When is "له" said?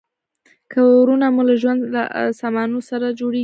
1.47-1.55, 1.93-2.03